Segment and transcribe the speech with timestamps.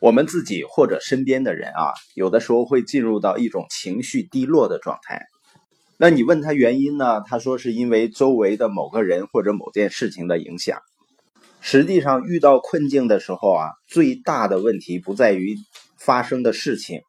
[0.00, 5.26] 我们自己或者身边的人啊，有的时候会进入到一种情绪低落的状态。
[5.96, 7.20] 那你问他原因呢？
[7.26, 10.78] 他说是因为周围的某个人或者某件事情的影响。
[11.60, 15.56] 实际上，遇到困境的时候啊，最大的问题不在于
[15.98, 17.00] 发生的事情，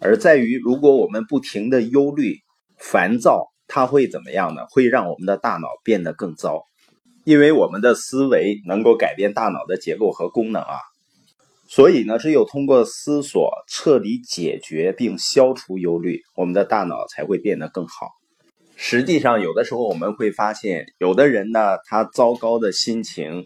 [0.00, 2.38] 而在于如果我们不停的忧虑、
[2.78, 4.62] 烦躁，它会怎么样呢？
[4.70, 6.62] 会让我们的大脑变得更糟。
[7.24, 10.78] 因为我们的思维能够改变大脑的结构和功能啊。
[11.72, 18.08] 所以呢，只有通过思索彻底解决并消除忧虑，我们的大脑才会变得更好。
[18.74, 23.44] 实际上，有的时候我们会发现，有的人呢，他糟糕的心情、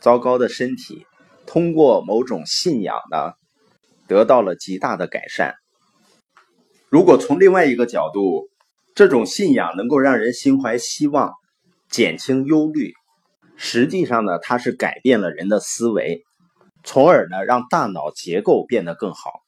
[0.00, 1.04] 糟糕的身体，
[1.46, 3.34] 通过某种信仰呢，
[4.06, 5.54] 得到了极大的改善。
[6.88, 8.48] 如果从另外一个角度，
[8.94, 11.34] 这种信仰能够让人心怀希望，
[11.90, 12.94] 减轻忧虑，
[13.58, 16.24] 实际上呢，它是改变了人的思维。
[16.84, 19.42] 从而呢，让大脑结构变得更好，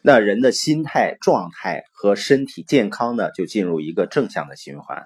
[0.00, 5.04] 那人的心态状态和身体健康呢，就进入一个正向的循环。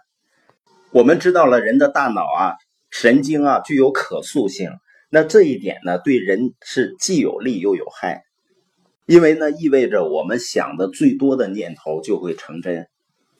[0.92, 2.55] 我们知道了人的大脑啊，
[2.91, 4.70] 神经啊具有可塑性，
[5.11, 8.22] 那这一点呢，对人是既有利又有害，
[9.06, 12.86] 因为呢，意味着我们想的最多的念头就会成真，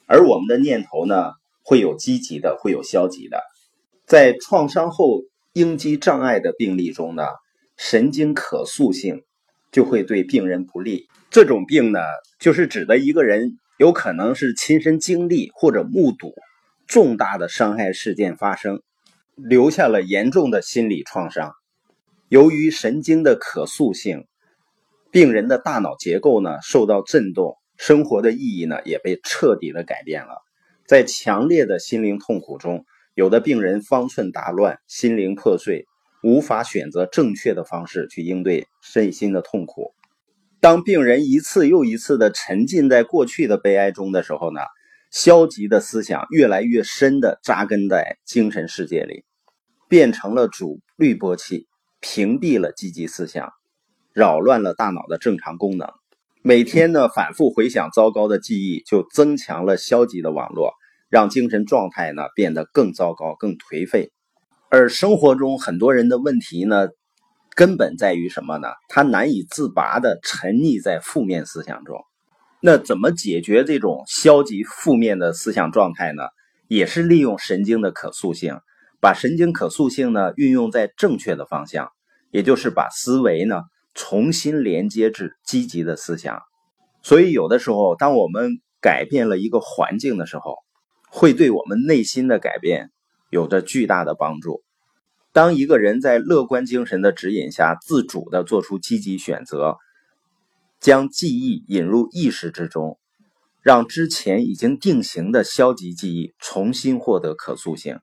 [0.05, 1.31] 而我们的念头呢，
[1.63, 3.41] 会有积极的，会有消极的。
[4.05, 5.21] 在创伤后
[5.53, 7.23] 应激障碍的病例中呢。
[7.77, 9.23] 神经可塑性
[9.71, 11.07] 就会对病人不利。
[11.29, 11.99] 这种病呢，
[12.39, 16.33] 就是指的一个人有可能是亲身经历或者目睹
[16.87, 18.81] 重大的伤害事件发生，
[19.35, 21.53] 留下了严重的心理创伤。
[22.29, 24.25] 由于神经的可塑性，
[25.11, 30.41] 病人的大脑结构呢受到震动，生活的意义呢也被彻底的改变了。
[30.85, 35.85] 在强烈的心灵痛苦中，有的病人方寸大乱，心灵破碎。
[36.27, 39.93] 无法选择正确的方式去应对身心的痛苦。
[40.59, 44.59] 当病人一次又一次的沉浸在过去的悲哀中的时候呢，
[45.09, 49.23] 消极的思想越来越深的扎根在精神世界里，
[49.87, 51.65] 变成了主滤波器，
[52.01, 53.53] 屏蔽了积极思想，
[54.11, 55.87] 扰乱了大脑的正常功能。
[56.41, 60.73] 每天呢，反复回想糟糕的记忆，就增强了消极的网络，
[61.09, 64.11] 让精神状态呢变得更糟糕、更颓废。
[64.69, 66.89] 而生活中很多人的问题呢，
[67.55, 68.67] 根本在于什么呢？
[68.89, 71.97] 他难以自拔的沉溺在负面思想中。
[72.59, 76.23] 那怎么解决这种消极负面的思想状态呢？
[76.67, 78.57] 也是利用神经的可塑性，
[78.99, 81.89] 把神经可塑性呢运用在正确的方向，
[82.29, 83.61] 也就是把思维呢
[83.93, 86.41] 重新连接至积极的思想。
[87.01, 90.55] 所以有的时候，当我们改变了一个环境的时候，
[91.09, 92.91] 会对我们内心的改变。
[93.37, 94.63] 有着巨大的帮助。
[95.31, 99.77] 当一个人在乐观精神的指引下，自主的做出积极选择，
[100.79, 102.97] 将记忆引入意识之中，
[103.61, 107.99] 让之前已经定型的消极记忆重新获得可塑性。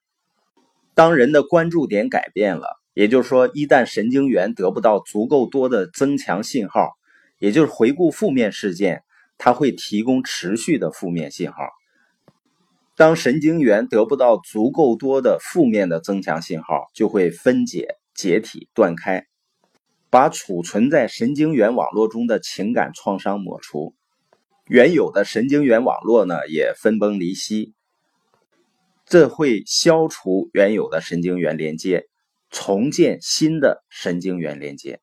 [0.94, 6.92] 当人的关注点改变了，也就是说，一旦神经元得不到足够多的增强信号，
[7.40, 9.02] 也就是回顾负面事件，
[9.38, 11.56] 它会提供持续的负面信号。
[12.96, 19.26] 当神经元得不到足够多的负面的增强信号，就会分解、解体、断开，
[20.10, 23.96] 把储存在神经元网络中的情感创伤抹除，
[24.68, 27.74] 原有的神经元网络呢也分崩离析，
[29.06, 32.06] 这会消除原有的神经元连接，
[32.48, 35.00] 重建新的神经元连接。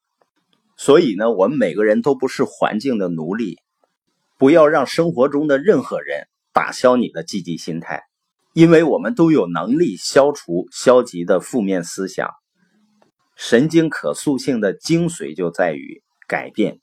[0.78, 3.60] 所以呢，我们每个人都不是环境的奴隶，
[4.38, 6.30] 不要让生活中的任何人。
[6.54, 8.04] 打消你的积极心态，
[8.54, 12.30] 因为我们都有能力消除消极的负面思想。
[13.36, 16.80] 神经可塑性的精髓就在于改变